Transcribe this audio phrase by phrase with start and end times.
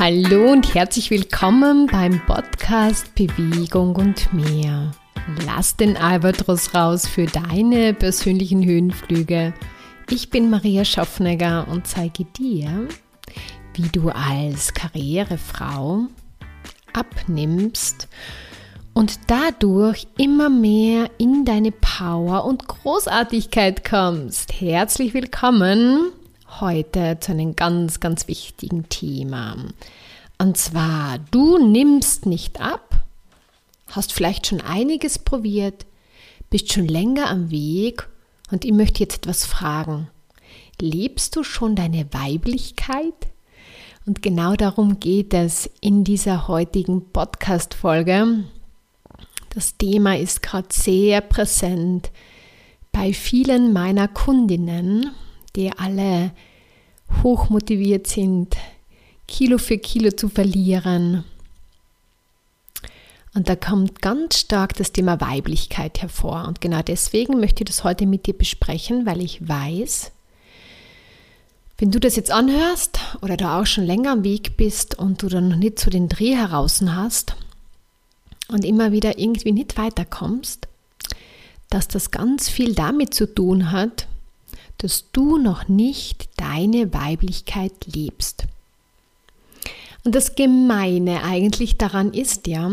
[0.00, 4.92] Hallo und herzlich willkommen beim Podcast Bewegung und mehr.
[5.44, 9.52] Lass den Albatros raus für deine persönlichen Höhenflüge.
[10.08, 12.88] Ich bin Maria Schaffnegger und zeige dir,
[13.74, 16.06] wie du als Karrierefrau
[16.94, 18.08] abnimmst
[18.94, 24.62] und dadurch immer mehr in deine Power und Großartigkeit kommst.
[24.62, 26.10] Herzlich willkommen
[26.60, 29.56] heute zu einem ganz, ganz wichtigen Thema.
[30.38, 33.04] Und zwar, du nimmst nicht ab,
[33.88, 35.86] hast vielleicht schon einiges probiert,
[36.48, 38.08] bist schon länger am Weg
[38.50, 40.08] und ich möchte jetzt etwas fragen.
[40.80, 43.14] Lebst du schon deine Weiblichkeit?
[44.06, 48.44] Und genau darum geht es in dieser heutigen Podcast-Folge.
[49.50, 52.10] Das Thema ist gerade sehr präsent
[52.92, 55.10] bei vielen meiner Kundinnen,
[55.56, 56.32] die alle
[57.22, 58.56] hochmotiviert sind,
[59.26, 61.24] Kilo für Kilo zu verlieren.
[63.32, 66.46] Und da kommt ganz stark das Thema Weiblichkeit hervor.
[66.48, 70.10] Und genau deswegen möchte ich das heute mit dir besprechen, weil ich weiß,
[71.78, 75.28] wenn du das jetzt anhörst oder du auch schon länger am Weg bist und du
[75.28, 77.36] dann noch nicht so den Dreh heraus hast
[78.48, 80.68] und immer wieder irgendwie nicht weiterkommst,
[81.70, 84.08] dass das ganz viel damit zu tun hat,
[84.80, 88.46] dass du noch nicht deine Weiblichkeit lebst.
[90.04, 92.70] Und das Gemeine eigentlich daran ist ja,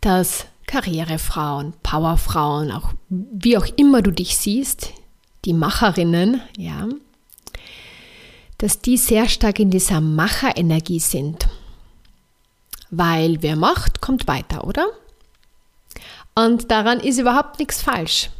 [0.00, 4.92] dass Karrierefrauen, Powerfrauen, auch wie auch immer du dich siehst,
[5.44, 6.88] die Macherinnen, ja,
[8.58, 11.48] dass die sehr stark in dieser Macherenergie sind.
[12.90, 14.88] Weil wer macht, kommt weiter, oder?
[16.34, 18.30] Und daran ist überhaupt nichts falsch.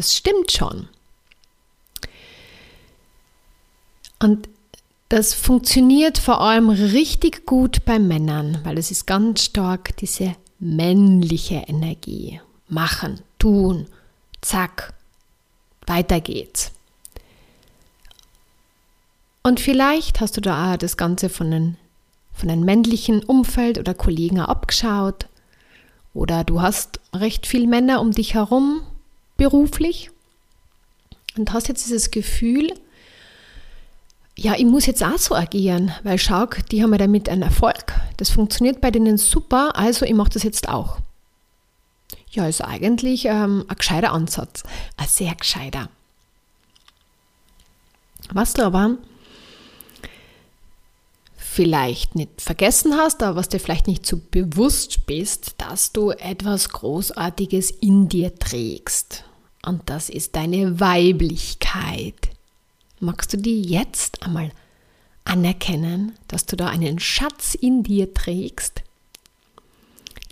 [0.00, 0.88] Das stimmt schon.
[4.18, 4.48] Und
[5.10, 11.56] das funktioniert vor allem richtig gut bei Männern, weil es ist ganz stark diese männliche
[11.66, 12.40] Energie.
[12.66, 13.88] Machen, tun,
[14.40, 14.94] zack,
[15.86, 16.72] weiter geht's.
[19.42, 21.76] Und vielleicht hast du da das Ganze von einem,
[22.32, 25.26] von einem männlichen Umfeld oder Kollegen abgeschaut.
[26.14, 28.80] Oder du hast recht viele Männer um dich herum,
[29.40, 30.10] beruflich
[31.38, 32.74] und hast jetzt dieses Gefühl,
[34.36, 37.94] ja, ich muss jetzt auch so agieren, weil schau, die haben ja damit einen Erfolg.
[38.18, 40.98] Das funktioniert bei denen super, also ich mache das jetzt auch.
[42.30, 44.62] Ja, ist eigentlich ähm, ein gescheiter Ansatz,
[44.98, 45.88] ein sehr gescheiter.
[48.32, 48.98] Was du aber
[51.38, 56.68] vielleicht nicht vergessen hast, aber was dir vielleicht nicht so bewusst bist, dass du etwas
[56.68, 59.24] Großartiges in dir trägst.
[59.62, 62.30] Und das ist deine Weiblichkeit.
[62.98, 64.52] Magst du die jetzt einmal
[65.24, 68.82] anerkennen, dass du da einen Schatz in dir trägst,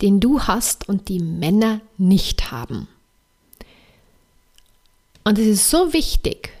[0.01, 2.87] den du hast und die Männer nicht haben?
[5.23, 6.51] Und es ist so wichtig,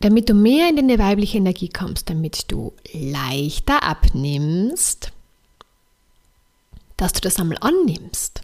[0.00, 5.12] damit du mehr in deine weibliche Energie kommst, damit du leichter abnimmst,
[6.96, 8.42] dass du das einmal annimmst.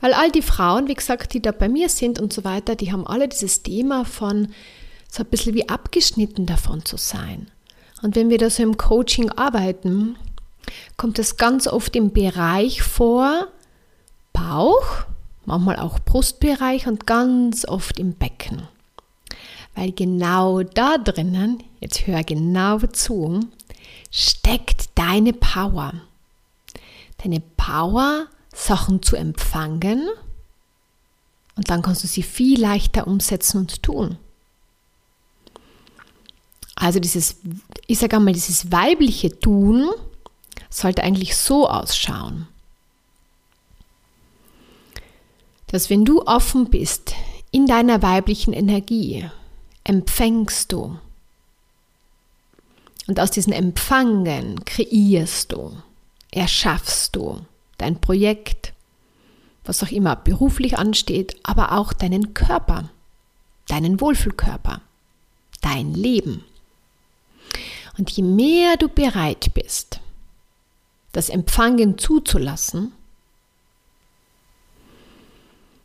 [0.00, 2.92] Weil all die Frauen, wie gesagt, die da bei mir sind und so weiter, die
[2.92, 4.48] haben alle dieses Thema von
[5.10, 7.50] so ein bisschen wie abgeschnitten davon zu sein.
[8.02, 10.16] Und wenn wir da so im Coaching arbeiten,
[10.96, 13.48] kommt es ganz oft im Bereich vor,
[14.32, 15.04] Bauch,
[15.44, 18.62] manchmal auch Brustbereich und ganz oft im Becken.
[19.74, 23.40] Weil genau da drinnen, jetzt hör genau zu,
[24.10, 25.92] steckt deine Power.
[27.22, 30.08] Deine Power Sachen zu empfangen
[31.56, 34.18] und dann kannst du sie viel leichter umsetzen und tun.
[36.74, 37.36] Also dieses,
[37.86, 39.90] ich sage einmal, dieses weibliche Tun
[40.70, 42.48] sollte eigentlich so ausschauen,
[45.66, 47.14] dass wenn du offen bist
[47.50, 49.28] in deiner weiblichen Energie,
[49.84, 50.98] empfängst du.
[53.06, 55.76] Und aus diesem Empfangen kreierst du,
[56.30, 57.44] erschaffst du
[57.80, 58.72] dein Projekt,
[59.64, 62.90] was auch immer beruflich ansteht, aber auch deinen Körper,
[63.68, 64.80] deinen Wohlfühlkörper,
[65.60, 66.44] dein Leben.
[67.98, 70.00] Und je mehr du bereit bist,
[71.12, 72.92] das Empfangen zuzulassen,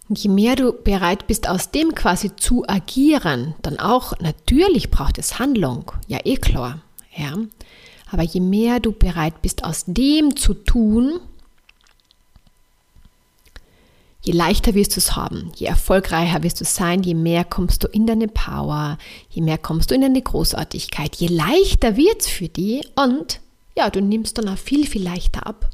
[0.07, 5.17] und je mehr du bereit bist, aus dem quasi zu agieren, dann auch, natürlich braucht
[5.17, 6.81] es Handlung, ja eh klar,
[7.15, 7.33] ja.
[8.11, 11.19] Aber je mehr du bereit bist, aus dem zu tun,
[14.25, 17.87] je leichter wirst du es haben, je erfolgreicher wirst du sein, je mehr kommst du
[17.87, 18.97] in deine Power,
[19.29, 23.39] je mehr kommst du in deine Großartigkeit, je leichter wird es für dich und
[23.77, 25.69] ja, du nimmst dann auch viel, viel leichter ab.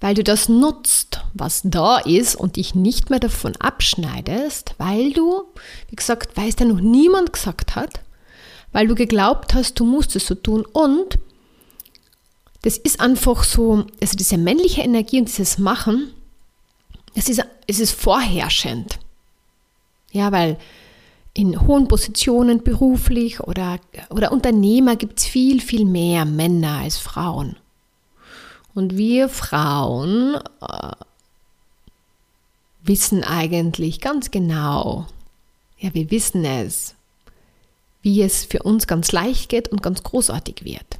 [0.00, 5.44] Weil du das nutzt, was da ist und dich nicht mehr davon abschneidest, weil du,
[5.90, 8.00] wie gesagt, weil es dir noch niemand gesagt hat,
[8.72, 11.18] weil du geglaubt hast, du musst es so tun und
[12.62, 16.12] das ist einfach so, also diese männliche Energie und dieses Machen,
[17.14, 18.98] es ist, es ist vorherrschend.
[20.12, 20.58] Ja, weil
[21.34, 23.78] in hohen Positionen beruflich oder,
[24.10, 27.56] oder Unternehmer gibt es viel, viel mehr Männer als Frauen.
[28.74, 30.92] Und wir Frauen äh,
[32.82, 35.06] wissen eigentlich ganz genau,
[35.78, 36.94] ja, wir wissen es,
[38.02, 40.98] wie es für uns ganz leicht geht und ganz großartig wird.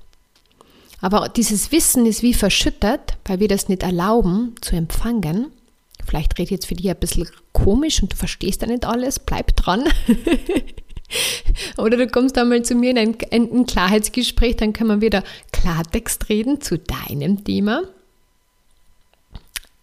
[1.01, 5.51] Aber dieses Wissen ist wie verschüttet, weil wir das nicht erlauben zu empfangen.
[6.07, 9.57] Vielleicht redet jetzt für dich ein bisschen komisch und du verstehst ja nicht alles, bleib
[9.57, 9.85] dran.
[11.77, 15.23] Oder du kommst einmal zu mir in ein, ein, Klarheitsgespräch, dann können wir wieder
[15.53, 17.83] Klartext reden zu deinem Thema.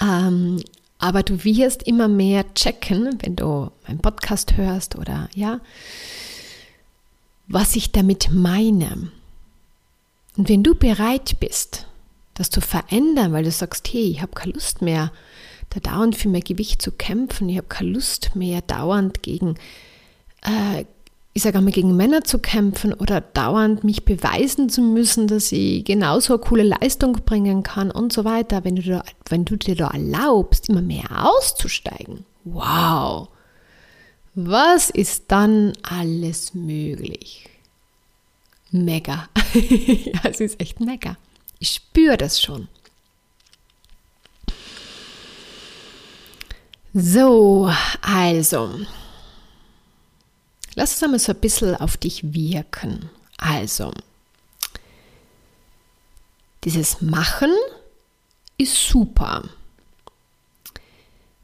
[0.02, 0.64] Ähm,
[0.98, 5.62] aber du wirst immer mehr checken, wenn du meinen Podcast hörst oder ja,
[7.48, 9.12] was ich damit meine.
[10.38, 11.88] Und wenn du bereit bist,
[12.34, 15.12] das zu verändern, weil du sagst, hey, ich habe keine Lust mehr,
[15.70, 19.56] da dauernd für mein Gewicht zu kämpfen, ich habe keine Lust mehr, dauernd gegen,
[20.44, 20.86] äh,
[21.34, 25.86] ich sage einmal, gegen Männer zu kämpfen oder dauernd mich beweisen zu müssen, dass ich
[25.86, 28.64] genauso eine coole Leistung bringen kann und so weiter.
[28.64, 33.30] Wenn du, da, wenn du dir da erlaubst, immer mehr auszusteigen, wow,
[34.34, 37.48] was ist dann alles möglich?
[38.72, 39.28] Mega.
[39.54, 41.18] ja, es ist echt mega.
[41.60, 42.68] Ich spüre das schon.
[46.94, 47.72] So,
[48.02, 48.80] also,
[50.74, 53.12] lass es einmal so ein bisschen auf dich wirken.
[53.38, 53.94] Also,
[56.64, 57.54] dieses Machen
[58.58, 59.44] ist super.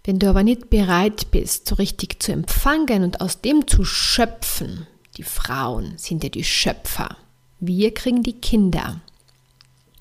[0.04, 4.88] Wenn du aber nicht bereit bist, so richtig zu empfangen und aus dem zu schöpfen,
[5.18, 7.18] die Frauen sind ja die Schöpfer.
[7.60, 9.00] Wir kriegen die Kinder.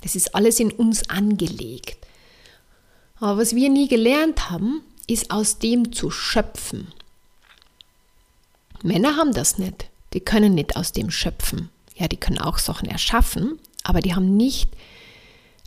[0.01, 2.07] Das ist alles in uns angelegt.
[3.17, 6.93] Aber was wir nie gelernt haben, ist aus dem zu schöpfen.
[8.83, 9.87] Männer haben das nicht.
[10.13, 11.71] Die können nicht aus dem schöpfen.
[11.97, 14.71] Ja, die können auch Sachen erschaffen, aber die haben nicht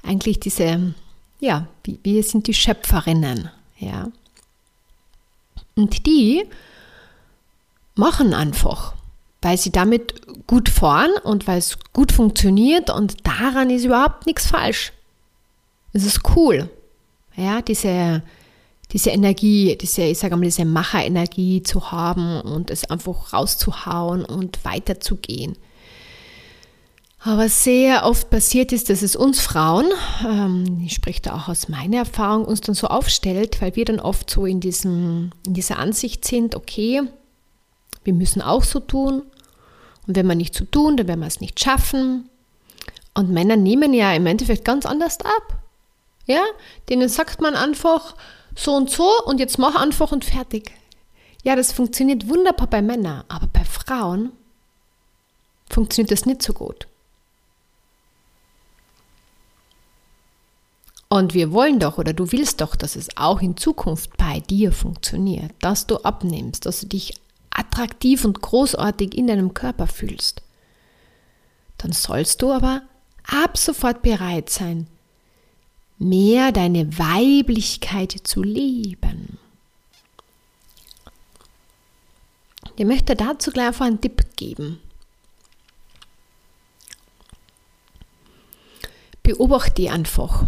[0.04, 0.94] eigentlich diese,
[1.40, 4.12] ja, wir sind die Schöpferinnen, ja.
[5.76, 6.46] Und die
[7.96, 8.94] machen einfach,
[9.42, 14.48] weil sie damit gut fahren und weil es gut funktioniert und daran ist überhaupt nichts
[14.48, 14.94] falsch.
[15.94, 16.70] Es ist cool.
[17.36, 18.24] Ja, diese,
[18.94, 24.64] diese Energie, diese, ich sage mal, diese Macherenergie zu haben und es einfach rauszuhauen und
[24.64, 25.58] weiterzugehen.
[27.20, 29.88] Aber sehr oft passiert ist, dass es uns Frauen,
[30.26, 34.00] ähm, ich spreche da auch aus meiner Erfahrung, uns dann so aufstellt, weil wir dann
[34.00, 37.02] oft so in, diesem, in dieser Ansicht sind, okay,
[38.04, 39.24] wir müssen auch so tun.
[40.08, 42.30] Und wenn wir nicht so tun, dann werden wir es nicht schaffen.
[43.14, 45.60] Und Männer nehmen ja im Endeffekt ganz anders ab.
[46.28, 46.44] Ja,
[46.88, 48.16] denen sagt man einfach,
[48.58, 50.72] so und so und jetzt mach einfach und fertig.
[51.44, 54.32] Ja, das funktioniert wunderbar bei Männern, aber bei Frauen
[55.70, 56.88] funktioniert das nicht so gut.
[61.10, 64.74] Und wir wollen doch oder du willst doch, dass es auch in Zukunft bei dir
[64.74, 67.14] funktioniert, dass du abnimmst, dass du dich
[67.50, 70.42] attraktiv und großartig in deinem Körper fühlst.
[71.78, 72.82] Dann sollst du aber
[73.24, 74.88] ab sofort bereit sein,
[76.00, 79.40] mehr deine Weiblichkeit zu leben.
[82.76, 84.80] Ich möchte dazu gleich einfach einen Tipp geben.
[89.24, 90.48] Beobachte einfach.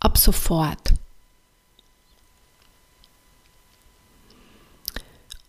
[0.00, 0.94] Ab sofort.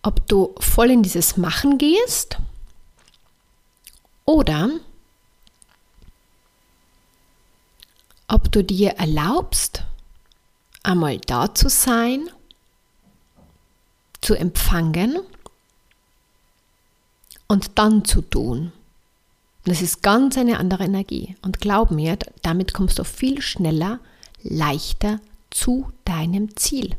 [0.01, 2.37] Ob du voll in dieses Machen gehst
[4.25, 4.69] oder
[8.55, 9.83] du dir erlaubst,
[10.83, 12.29] einmal da zu sein,
[14.21, 15.19] zu empfangen
[17.47, 18.71] und dann zu tun.
[19.65, 21.35] Das ist ganz eine andere Energie.
[21.41, 23.99] Und glaub mir, damit kommst du viel schneller,
[24.41, 26.95] leichter zu deinem Ziel.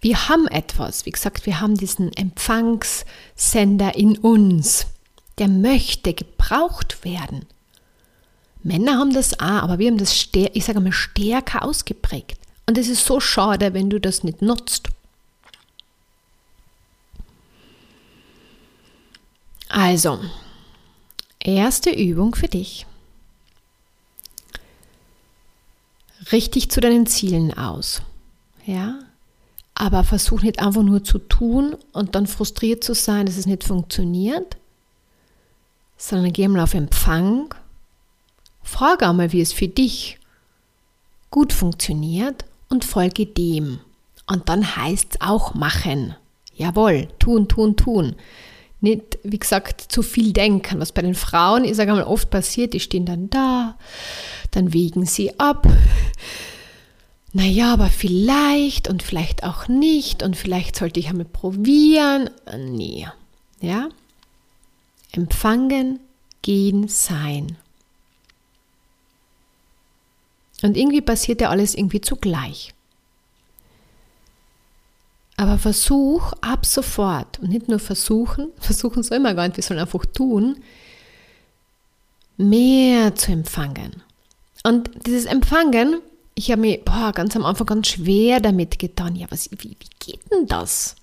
[0.00, 4.86] Wir haben etwas, wie gesagt, wir haben diesen Empfangssender in uns,
[5.38, 7.46] der möchte gebraucht werden.
[8.64, 12.38] Männer haben das auch, aber wir haben das, ich sage mal, stärker ausgeprägt.
[12.66, 14.88] Und es ist so schade, wenn du das nicht nutzt.
[19.68, 20.18] Also,
[21.40, 22.86] erste Übung für dich.
[26.32, 28.00] Richtig zu deinen Zielen aus.
[28.64, 28.98] Ja?
[29.74, 33.64] Aber versuch nicht einfach nur zu tun und dann frustriert zu sein, dass es nicht
[33.64, 34.56] funktioniert,
[35.98, 37.54] sondern geh mal auf Empfang.
[38.64, 40.18] Frage einmal, wie es für dich
[41.30, 43.78] gut funktioniert und folge dem.
[44.26, 46.16] Und dann heißt es auch machen.
[46.56, 48.16] Jawohl, tun, tun, tun.
[48.80, 50.80] Nicht, wie gesagt, zu viel denken.
[50.80, 53.76] Was bei den Frauen, ich sage mal, oft passiert, die stehen dann da,
[54.50, 55.66] dann wägen sie ab.
[57.32, 62.30] Naja, aber vielleicht und vielleicht auch nicht und vielleicht sollte ich einmal probieren.
[62.56, 63.08] Nee.
[63.60, 63.88] Ja?
[65.10, 65.98] Empfangen,
[66.42, 67.56] gehen, sein.
[70.64, 72.72] Und irgendwie passiert ja alles irgendwie zugleich.
[75.36, 79.78] Aber versuch ab sofort und nicht nur versuchen, versuchen soll man gar nicht, wir sollen
[79.78, 80.56] einfach tun,
[82.38, 84.02] mehr zu empfangen.
[84.62, 86.00] Und dieses Empfangen,
[86.34, 89.16] ich habe mir boah, ganz am Anfang ganz schwer damit getan.
[89.16, 90.96] Ja, was, wie, wie geht denn das?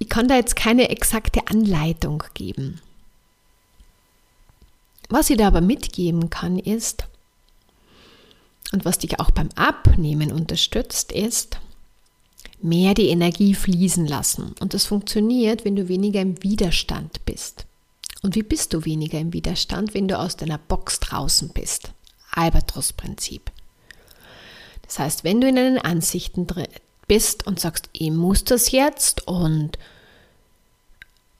[0.00, 2.80] Ich kann da jetzt keine exakte Anleitung geben.
[5.08, 7.04] Was ich da aber mitgeben kann, ist,
[8.72, 11.58] und was dich auch beim Abnehmen unterstützt, ist,
[12.62, 14.54] mehr die Energie fließen lassen.
[14.60, 17.66] Und das funktioniert, wenn du weniger im Widerstand bist.
[18.22, 21.92] Und wie bist du weniger im Widerstand, wenn du aus deiner Box draußen bist?
[22.32, 23.50] Albatros-Prinzip.
[24.82, 26.46] Das heißt, wenn du in deinen Ansichten
[27.06, 29.78] bist und sagst, ich muss das jetzt und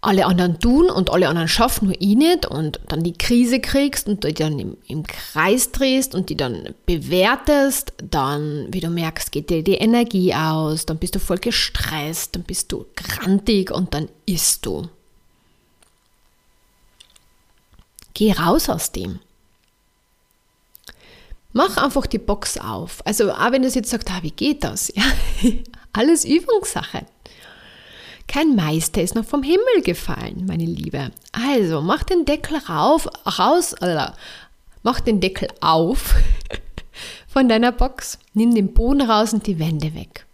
[0.03, 4.09] alle anderen tun und alle anderen schaffen, nur ich nicht und dann die Krise kriegst
[4.09, 9.31] und die dann im, im, Kreis drehst und die dann bewertest, dann, wie du merkst,
[9.31, 13.93] geht dir die Energie aus, dann bist du voll gestresst, dann bist du grantig und
[13.93, 14.89] dann isst du.
[18.15, 19.21] Geh raus aus dem.
[21.53, 23.05] Mach einfach die Box auf.
[23.05, 24.93] Also, auch wenn du jetzt sagst, ah, wie geht das?
[25.01, 25.05] Ja,
[25.93, 27.07] alles Übungssache.
[28.31, 31.11] Kein Meister ist noch vom Himmel gefallen, meine Liebe.
[31.33, 34.15] Also, mach den Deckel rauf, raus, oder
[34.85, 36.15] mach den Deckel auf
[37.27, 40.27] von deiner Box, nimm den Boden raus und die Wände weg.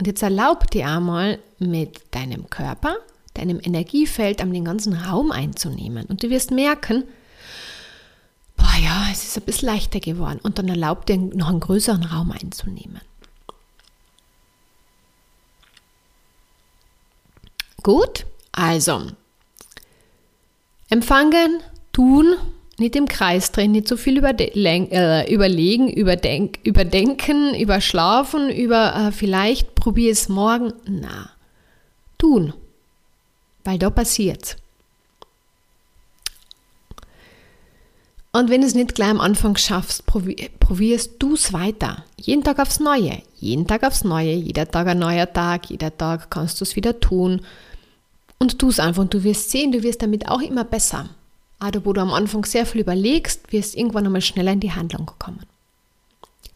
[0.00, 2.96] Und jetzt erlaub dir einmal mit deinem Körper,
[3.34, 6.06] deinem Energiefeld, den ganzen Raum einzunehmen.
[6.06, 7.04] Und du wirst merken,
[8.56, 10.40] boah ja, es ist ein bisschen leichter geworden.
[10.42, 13.00] Und dann erlaub dir noch einen größeren Raum einzunehmen.
[17.88, 19.00] Gut, also
[20.90, 22.34] empfangen, tun,
[22.76, 29.74] nicht im Kreis drehen, nicht so viel äh, überlegen, überdenk, überdenken, überschlafen, über äh, vielleicht
[29.74, 30.74] probiere es morgen.
[30.84, 31.30] Na,
[32.18, 32.52] tun,
[33.64, 34.56] weil da passiert's.
[38.32, 42.04] Und wenn du es nicht gleich am Anfang schaffst, probierst du es weiter.
[42.18, 43.22] Jeden Tag aufs Neue.
[43.38, 44.34] Jeden Tag aufs Neue.
[44.34, 45.70] Jeder Tag ein neuer Tag.
[45.70, 47.40] Jeder Tag kannst du es wieder tun.
[48.38, 51.10] Und tu es einfach und du wirst sehen, du wirst damit auch immer besser.
[51.58, 55.10] Also wo du am Anfang sehr viel überlegst, wirst irgendwann einmal schneller in die Handlung
[55.18, 55.44] kommen.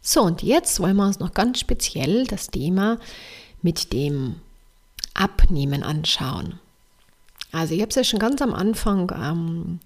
[0.00, 2.98] So, und jetzt wollen wir uns noch ganz speziell das Thema
[3.62, 4.36] mit dem
[5.14, 6.58] Abnehmen anschauen.
[7.52, 9.80] Also ich habe es ja schon ganz am Anfang ähm,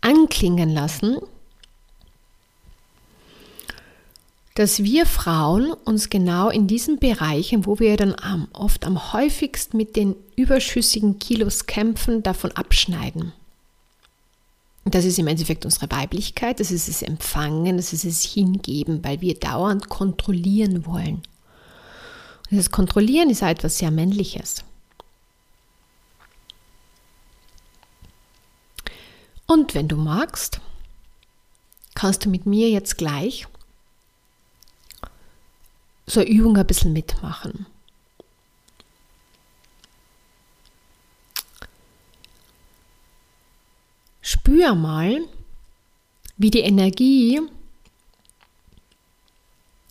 [0.00, 1.18] anklingen lassen,
[4.56, 9.76] dass wir Frauen uns genau in diesen Bereichen, wo wir dann am, oft am häufigsten
[9.76, 13.34] mit den überschüssigen Kilos kämpfen, davon abschneiden.
[14.86, 19.20] Das ist im Endeffekt unsere Weiblichkeit, das ist es Empfangen, das ist es Hingeben, weil
[19.20, 21.20] wir dauernd kontrollieren wollen.
[22.50, 24.64] Und das Kontrollieren ist etwas sehr Männliches.
[29.46, 30.62] Und wenn du magst,
[31.94, 33.46] kannst du mit mir jetzt gleich
[36.06, 37.66] so eine Übung ein bisschen mitmachen.
[44.22, 45.20] Spür mal,
[46.36, 47.40] wie die Energie,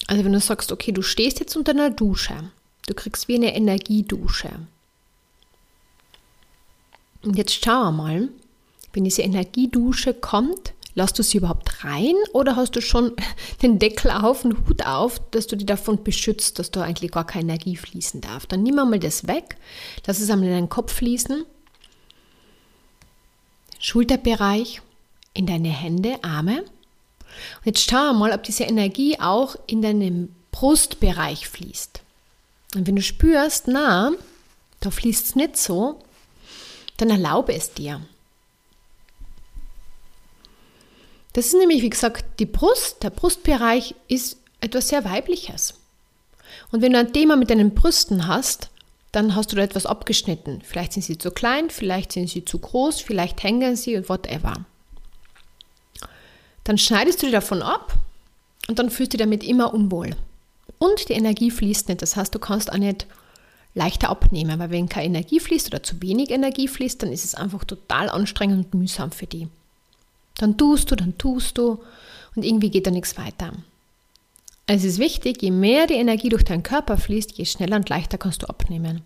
[0.08, 2.52] also wenn du sagst, okay, du stehst jetzt unter einer Dusche,
[2.88, 4.52] du kriegst wie eine Energiedusche.
[7.24, 8.30] Und jetzt schau mal,
[8.94, 13.16] wenn diese Energiedusche kommt, Lass du sie überhaupt rein oder hast du schon
[13.62, 17.28] den Deckel auf, den Hut auf, dass du dich davon beschützt, dass da eigentlich gar
[17.28, 18.46] keine Energie fließen darf?
[18.46, 19.58] Dann nimm einmal das weg,
[20.08, 21.46] lass es einmal in deinen Kopf fließen,
[23.80, 24.82] Schulterbereich,
[25.34, 26.62] in deine Hände, Arme.
[26.62, 32.02] Und jetzt schau mal, ob diese Energie auch in deinem Brustbereich fließt.
[32.76, 34.12] Und wenn du spürst, na,
[34.80, 36.00] da fließt es nicht so,
[36.98, 38.02] dann erlaube es dir.
[41.36, 45.74] Das ist nämlich, wie gesagt, die Brust, der Brustbereich ist etwas sehr Weibliches.
[46.72, 48.70] Und wenn du ein Thema mit deinen Brüsten hast,
[49.12, 50.62] dann hast du da etwas abgeschnitten.
[50.64, 54.66] Vielleicht sind sie zu klein, vielleicht sind sie zu groß, vielleicht hängen sie und whatever.
[56.64, 57.96] Dann schneidest du die davon ab
[58.70, 60.16] und dann fühlst du dich damit immer unwohl.
[60.78, 62.02] Und die Energie fließt nicht.
[62.02, 63.08] Das heißt, du kannst auch nicht
[63.74, 67.36] leichter abnehmen, weil wenn keine Energie fließt oder zu wenig Energie fließt, dann ist es
[67.36, 69.50] einfach total anstrengend und mühsam für die.
[70.38, 71.80] Dann tust du, dann tust du
[72.36, 73.54] und irgendwie geht da nichts weiter.
[74.68, 78.18] Es ist wichtig, je mehr die Energie durch deinen Körper fließt, je schneller und leichter
[78.18, 79.02] kannst du abnehmen.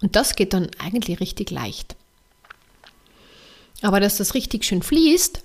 [0.00, 1.96] Und das geht dann eigentlich richtig leicht.
[3.82, 5.42] Aber dass das richtig schön fließt,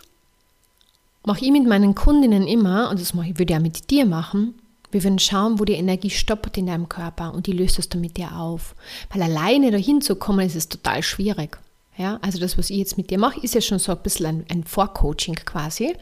[1.26, 4.54] mache ich mit meinen Kundinnen immer, und das würde ich ja mit dir machen,
[4.92, 8.00] wir würden schauen, wo die Energie stoppt in deinem Körper und die löst es dann
[8.00, 8.74] mit dir auf.
[9.12, 11.58] Weil alleine dahin zu kommen, ist es total schwierig.
[11.98, 14.26] Ja, also das, was ich jetzt mit dir mache, ist ja schon so ein bisschen
[14.26, 15.96] ein, ein Vorcoaching quasi.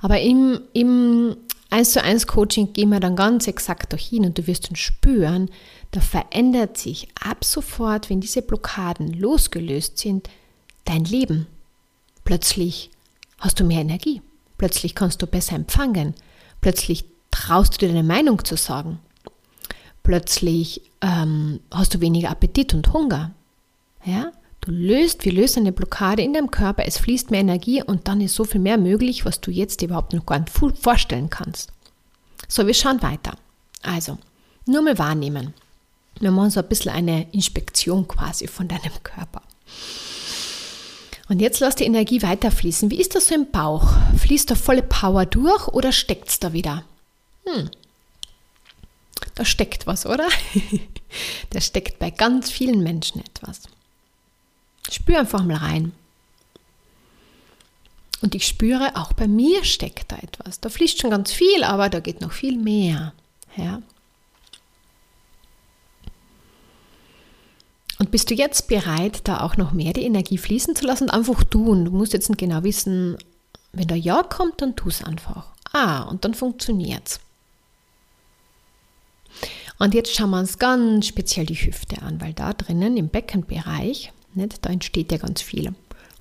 [0.00, 1.36] Aber im, im
[1.70, 5.48] 1 zu 1 Coaching gehen wir dann ganz exakt dahin und du wirst dann spüren,
[5.92, 10.28] da verändert sich ab sofort, wenn diese Blockaden losgelöst sind,
[10.84, 11.46] dein Leben.
[12.24, 12.90] Plötzlich
[13.38, 14.22] hast du mehr Energie.
[14.56, 16.14] Plötzlich kannst du besser empfangen.
[16.60, 18.98] Plötzlich traust du dir deine Meinung zu sagen.
[20.02, 23.34] Plötzlich ähm, hast du weniger Appetit und Hunger.
[24.04, 24.32] Ja?
[24.70, 28.34] Löst, wir lösen eine Blockade in deinem Körper, es fließt mehr Energie und dann ist
[28.34, 31.72] so viel mehr möglich, was du jetzt überhaupt noch gar nicht vorstellen kannst.
[32.48, 33.36] So, wir schauen weiter.
[33.82, 34.18] Also,
[34.66, 35.54] nur mal wahrnehmen.
[36.20, 39.42] Wir machen so ein bisschen eine Inspektion quasi von deinem Körper.
[41.28, 42.90] Und jetzt lass die Energie weiterfließen.
[42.90, 43.92] Wie ist das so im Bauch?
[44.16, 46.84] Fließt da volle Power durch oder steckt es da wieder?
[47.44, 47.70] Hm,
[49.34, 50.28] da steckt was, oder?
[51.50, 53.62] da steckt bei ganz vielen Menschen etwas.
[54.90, 55.92] Spür einfach mal rein.
[58.20, 60.60] Und ich spüre, auch bei mir steckt da etwas.
[60.60, 63.12] Da fließt schon ganz viel, aber da geht noch viel mehr.
[63.56, 63.80] Ja.
[67.98, 71.10] Und bist du jetzt bereit, da auch noch mehr die Energie fließen zu lassen?
[71.10, 71.84] Einfach tun.
[71.84, 73.16] Du musst jetzt genau wissen,
[73.72, 75.52] wenn da Ja kommt, dann tu es einfach.
[75.72, 77.20] Ah, und dann funktioniert es.
[79.78, 84.12] Und jetzt schauen wir uns ganz speziell die Hüfte an, weil da drinnen im Beckenbereich
[84.34, 84.64] nicht?
[84.64, 85.74] Da entsteht ja ganz viel.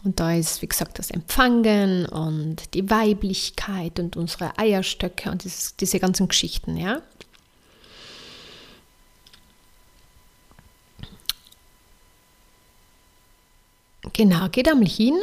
[0.03, 5.75] Und da ist, wie gesagt, das Empfangen und die Weiblichkeit und unsere Eierstöcke und dieses,
[5.75, 7.01] diese ganzen Geschichten, ja.
[14.13, 15.15] Genau, da mal hin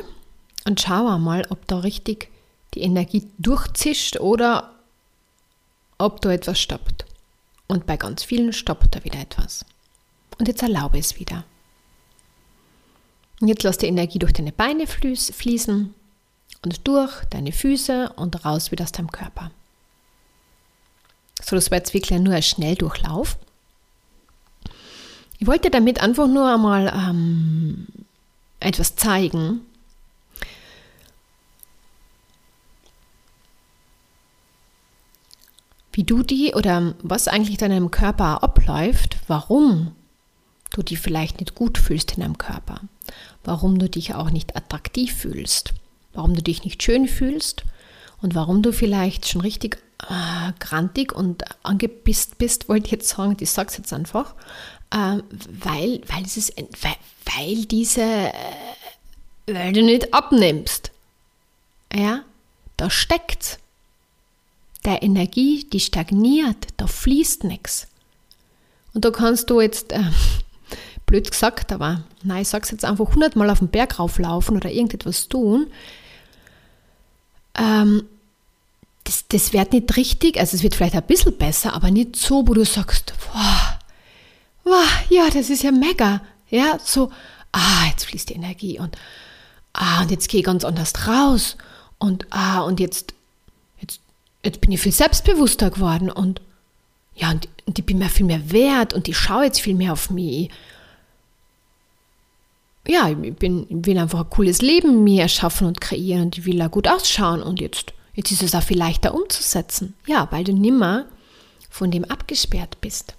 [0.66, 2.28] und schau mal, ob da richtig
[2.74, 4.74] die Energie durchzischt oder
[5.98, 7.04] ob da etwas stoppt.
[7.66, 9.64] Und bei ganz vielen stoppt da wieder etwas.
[10.38, 11.44] Und jetzt erlaube es wieder.
[13.44, 15.94] Und jetzt lass die Energie durch deine Beine fließen
[16.62, 19.50] und durch deine Füße und raus wieder aus deinem Körper.
[21.42, 23.36] So, das war jetzt wirklich nur ein Schnelldurchlauf.
[25.38, 27.86] Ich wollte damit einfach nur einmal ähm,
[28.60, 29.60] etwas zeigen.
[35.92, 39.94] Wie du die oder was eigentlich in deinem Körper abläuft, warum
[40.76, 42.80] du dich vielleicht nicht gut fühlst in deinem Körper,
[43.44, 45.72] warum du dich auch nicht attraktiv fühlst,
[46.12, 47.64] warum du dich nicht schön fühlst.
[48.22, 49.76] Und warum du vielleicht schon richtig
[50.08, 54.34] äh, grantig und angepisst bist, wollte ich jetzt sagen, ich sage es jetzt einfach,
[54.90, 55.18] äh,
[55.62, 58.32] weil, weil, es ist, weil, weil diese, äh,
[59.46, 60.90] weil du nicht abnimmst.
[61.92, 62.22] Ja,
[62.78, 63.58] da steckt
[64.84, 67.88] der Energie, die stagniert, da fließt nichts.
[68.94, 70.02] Und da kannst du jetzt äh,
[71.06, 74.70] blöd gesagt, aber nein, ich sage es jetzt einfach hundertmal auf den Berg rauflaufen oder
[74.70, 75.66] irgendetwas tun,
[77.56, 78.04] ähm,
[79.04, 82.46] das, das wird nicht richtig, also es wird vielleicht ein bisschen besser, aber nicht so,
[82.48, 83.78] wo du sagst, wow,
[84.64, 87.12] wow, ja, das ist ja mega, ja, so,
[87.52, 88.96] ah, jetzt fließt die Energie und
[89.74, 91.56] ah, und jetzt gehe ich ganz anders raus
[91.98, 93.14] und ah, und jetzt,
[93.80, 94.00] jetzt,
[94.42, 96.40] jetzt bin ich viel selbstbewusster geworden und
[97.14, 99.92] ja, und, und ich bin mir viel mehr wert und ich schaue jetzt viel mehr
[99.92, 100.50] auf mich
[102.86, 106.58] ja, ich, bin, will einfach ein cooles Leben mir erschaffen und kreieren und ich will
[106.58, 109.94] da gut ausschauen und jetzt, jetzt ist es auch viel leichter umzusetzen.
[110.06, 111.06] Ja, weil du nimmer
[111.70, 113.14] von dem abgesperrt bist.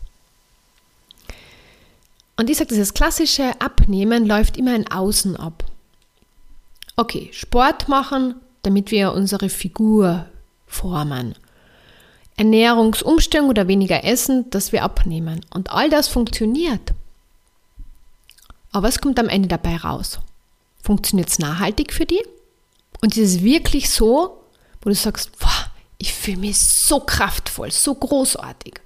[2.37, 5.63] Und ich sage, dieses klassische Abnehmen läuft immer in Außen ab.
[6.95, 10.27] Okay, Sport machen, damit wir unsere Figur
[10.67, 11.35] formen.
[12.37, 15.45] Ernährungsumstellung oder weniger Essen, dass wir abnehmen.
[15.53, 16.93] Und all das funktioniert.
[18.75, 20.19] Aber was kommt am Ende dabei raus?
[20.81, 22.25] Funktioniert es nachhaltig für dich?
[23.01, 24.43] Und ist es wirklich so,
[24.81, 28.81] wo du sagst, boah, ich fühle mich so kraftvoll, so großartig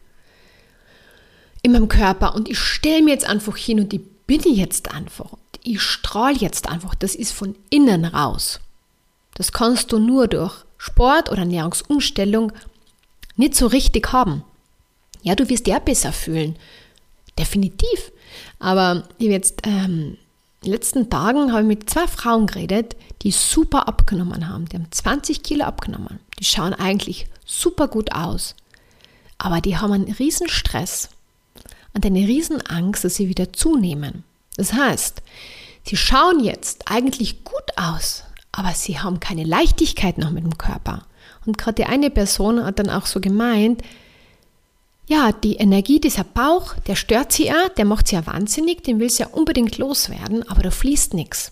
[1.63, 5.31] in meinem Körper und ich stelle mir jetzt einfach hin und ich bin jetzt einfach.
[5.63, 6.93] Ich strahle jetzt einfach.
[6.93, 8.59] Das ist von innen raus.
[9.33, 12.51] Das kannst du nur durch Sport oder Ernährungsumstellung
[13.37, 14.43] nicht so richtig haben.
[15.23, 16.59] Ja, du wirst ja besser fühlen.
[17.39, 18.11] Definitiv.
[18.59, 20.17] Aber jetzt, ähm,
[20.61, 24.67] in den letzten Tagen habe ich mit zwei Frauen geredet, die super abgenommen haben.
[24.67, 26.19] Die haben 20 Kilo abgenommen.
[26.39, 28.55] Die schauen eigentlich super gut aus.
[29.37, 31.09] Aber die haben einen riesen Stress
[31.93, 34.23] und eine riesen Angst, dass sie wieder zunehmen.
[34.57, 35.21] Das heißt,
[35.85, 41.05] sie schauen jetzt eigentlich gut aus, aber sie haben keine Leichtigkeit noch mit dem Körper.
[41.45, 43.81] Und gerade die eine Person hat dann auch so gemeint,
[45.09, 48.99] ja, die Energie, dieser Bauch, der stört sie ja, der macht sie ja wahnsinnig, den
[48.99, 51.51] will sie ja unbedingt loswerden, aber da fließt nichts.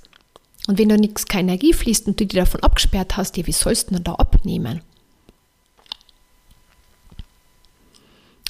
[0.67, 3.52] Und wenn da nichts, keine Energie fließt und du die davon abgesperrt hast, ja, wie
[3.52, 4.82] sollst du denn da abnehmen?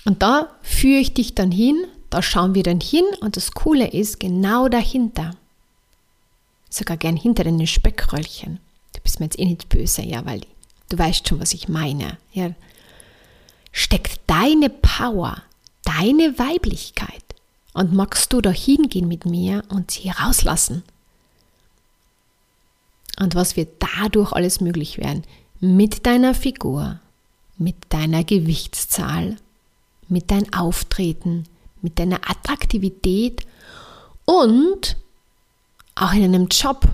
[0.04, 3.88] Und da führe ich dich dann hin, da schauen wir dann hin und das Coole
[3.88, 5.32] ist, genau dahinter,
[6.70, 8.60] sogar gern hinter den Speckröllchen,
[8.94, 10.42] du bist mir jetzt eh nicht böse, ja, weil
[10.90, 12.52] du weißt schon, was ich meine, ja,
[13.78, 15.44] steckt deine Power,
[15.84, 17.24] deine Weiblichkeit.
[17.74, 20.82] Und magst du da hingehen mit mir und sie rauslassen?
[23.20, 25.24] Und was wird dadurch alles möglich werden?
[25.60, 27.00] Mit deiner Figur,
[27.60, 29.38] mit deiner Gewichtszahl,
[30.08, 31.44] mit deinem Auftreten,
[31.84, 33.46] mit deiner Attraktivität
[34.26, 34.98] und
[35.94, 36.88] auch in einem Job.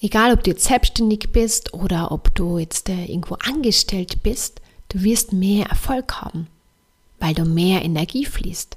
[0.00, 5.02] Egal, ob du jetzt selbstständig bist oder ob du jetzt äh, irgendwo angestellt bist, du
[5.02, 6.46] wirst mehr Erfolg haben,
[7.18, 8.76] weil du mehr Energie fließt,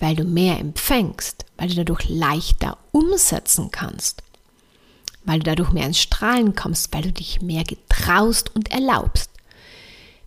[0.00, 4.22] weil du mehr empfängst, weil du dadurch leichter umsetzen kannst,
[5.26, 9.30] weil du dadurch mehr ins Strahlen kommst, weil du dich mehr getraust und erlaubst.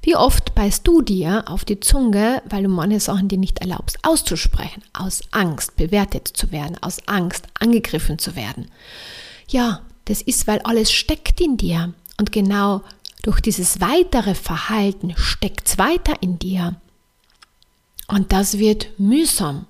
[0.02, 3.98] Wie oft beißt du dir auf die Zunge, weil du manche Sachen dir nicht erlaubst
[4.04, 8.72] auszusprechen, aus Angst bewertet zu werden, aus Angst angegriffen zu werden?
[9.50, 12.82] Ja, das ist, weil alles steckt in dir und genau
[13.22, 16.76] durch dieses weitere Verhalten steckt es weiter in dir.
[18.08, 19.67] Und das wird mühsam.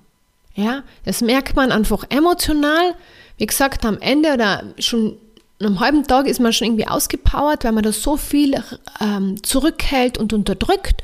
[0.54, 2.94] Ja, das merkt man einfach emotional.
[3.36, 5.18] Wie gesagt, am Ende oder schon
[5.60, 8.62] am halben Tag ist man schon irgendwie ausgepowert, weil man da so viel
[8.98, 11.02] ähm, zurückhält und unterdrückt.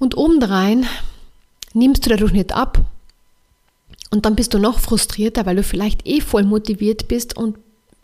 [0.00, 0.86] Und obendrein
[1.74, 2.80] nimmst du dadurch nicht ab.
[4.10, 7.56] Und dann bist du noch frustrierter, weil du vielleicht eh voll motiviert bist und,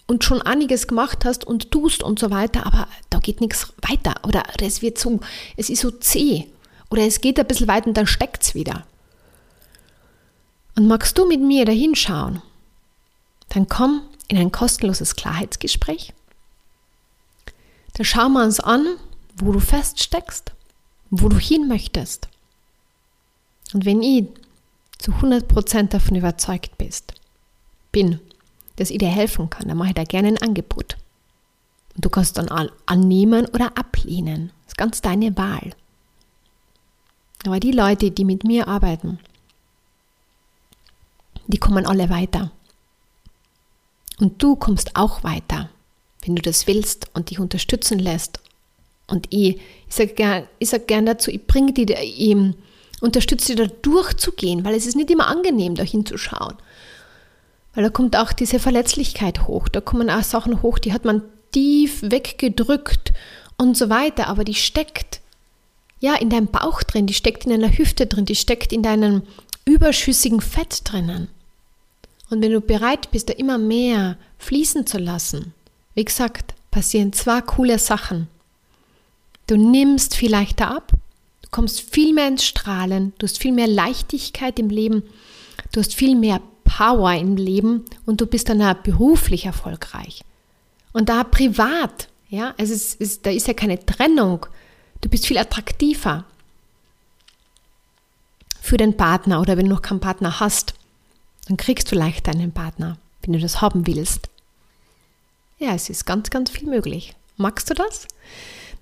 [0.06, 4.14] und schon einiges gemacht hast und tust und so weiter, aber da geht nichts weiter.
[4.24, 5.20] Oder es wird so,
[5.56, 6.46] es ist so zäh.
[6.90, 8.86] Oder es geht ein bisschen weiter und dann steckt es wieder.
[10.76, 12.42] Und magst du mit mir da hinschauen?
[13.48, 16.12] Dann komm in ein kostenloses Klarheitsgespräch.
[17.94, 18.86] Da schauen wir uns an,
[19.36, 20.52] wo du feststeckst,
[21.10, 22.28] wo du hin möchtest.
[23.72, 24.26] Und wenn ich
[24.98, 27.14] zu 100% davon überzeugt bist,
[27.92, 28.20] bin,
[28.76, 30.96] dass ich dir helfen kann, dann mache ich dir gerne ein Angebot.
[31.94, 32.48] Und du kannst dann
[32.86, 34.52] annehmen oder ablehnen.
[34.64, 35.72] Das ist ganz deine Wahl.
[37.46, 39.18] Aber die Leute, die mit mir arbeiten,
[41.46, 42.50] die kommen alle weiter.
[44.18, 45.70] Und du kommst auch weiter,
[46.24, 48.40] wenn du das willst und dich unterstützen lässt.
[49.06, 52.36] Und ich, ich sage gern, sag gern dazu, ich bringe dich, ich
[53.00, 56.56] unterstütze dich da durchzugehen, weil es ist nicht immer angenehm, da hinzuschauen.
[57.76, 61.22] Weil da kommt auch diese Verletzlichkeit hoch, da kommen auch Sachen hoch, die hat man
[61.52, 63.12] tief weggedrückt
[63.58, 65.20] und so weiter, aber die steckt
[66.00, 69.22] ja in deinem Bauch drin, die steckt in deiner Hüfte drin, die steckt in deinem
[69.66, 71.28] überschüssigen Fett drinnen.
[72.30, 75.52] Und wenn du bereit bist, da immer mehr fließen zu lassen,
[75.94, 78.26] wie gesagt, passieren zwei coole Sachen.
[79.48, 80.92] Du nimmst viel leichter ab,
[81.42, 85.02] du kommst viel mehr ins Strahlen, du hast viel mehr Leichtigkeit im Leben,
[85.72, 90.22] du hast viel mehr Power im Leben und du bist dann auch beruflich erfolgreich.
[90.92, 94.46] Und da privat, ja, also es ist, da ist ja keine Trennung,
[95.00, 96.24] du bist viel attraktiver
[98.60, 100.74] für den Partner oder wenn du noch keinen Partner hast
[101.46, 104.28] dann kriegst du leicht einen Partner, wenn du das haben willst.
[105.58, 107.14] Ja, es ist ganz, ganz viel möglich.
[107.36, 108.06] Magst du das?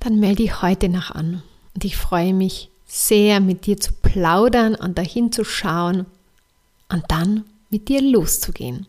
[0.00, 1.42] Dann melde dich heute noch an.
[1.74, 6.06] Und ich freue mich sehr, mit dir zu plaudern und dahin zu schauen
[6.88, 7.44] und dann
[7.74, 8.86] mit dir loszugehen.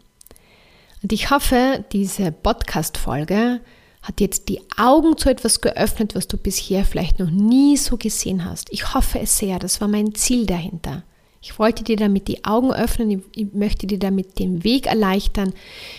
[1.02, 3.60] Und ich hoffe, diese Podcast-Folge
[4.04, 8.46] hat jetzt die Augen zu etwas geöffnet, was du bisher vielleicht noch nie so gesehen
[8.46, 8.72] hast.
[8.72, 11.04] Ich hoffe es sehr, das war mein Ziel dahinter.
[11.42, 15.54] Ich wollte dir damit die Augen öffnen, ich möchte dir damit den Weg erleichtern,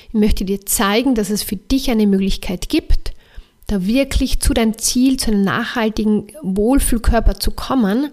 [0.09, 3.13] ich möchte dir zeigen, dass es für dich eine Möglichkeit gibt,
[3.67, 8.11] da wirklich zu deinem Ziel, zu einem nachhaltigen Wohlfühlkörper zu kommen.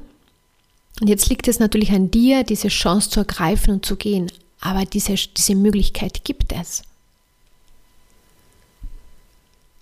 [1.00, 4.32] Und jetzt liegt es natürlich an dir, diese Chance zu ergreifen und zu gehen.
[4.66, 6.84] Aber diese, diese Möglichkeit gibt es.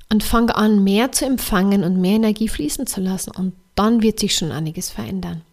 [0.09, 3.29] Und fang an, mehr zu empfangen und mehr Energie fließen zu lassen.
[3.29, 5.43] Und dann wird sich schon einiges verändern.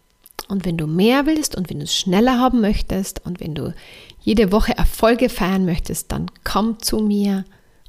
[0.47, 3.75] Und wenn du mehr willst und wenn du es schneller haben möchtest und wenn du
[4.19, 7.45] jede Woche Erfolge feiern möchtest, dann komm zu mir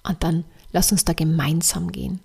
[0.07, 2.20] und dann lass uns da gemeinsam gehen.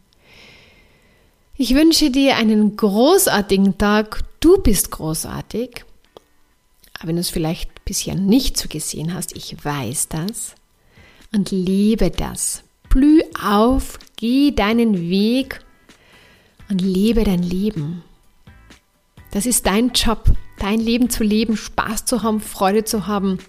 [1.56, 4.24] Ich wünsche dir einen großartigen Tag.
[4.42, 5.86] Du bist großartig.
[7.00, 10.56] Aber wenn du es vielleicht bisher nicht so gesehen hast, ich weiß das
[11.32, 12.64] und liebe das.
[12.90, 15.62] Blüh auf, geh deinen Weg
[16.70, 18.04] und lebe dein Leben.
[19.32, 23.40] Das ist dein Job, dein Leben zu leben, Spaß zu haben, Freude zu haben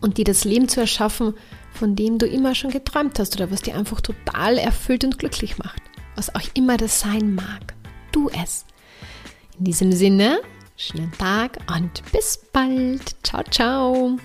[0.00, 1.34] und dir das Leben zu erschaffen,
[1.72, 5.58] von dem du immer schon geträumt hast oder was dir einfach total erfüllt und glücklich
[5.58, 5.80] macht.
[6.16, 7.74] Was auch immer das sein mag.
[8.12, 8.66] Tu es.
[9.58, 10.40] In diesem Sinne,
[10.80, 13.14] schönen Tag und bis bald.
[13.22, 14.16] Ciao, ciao.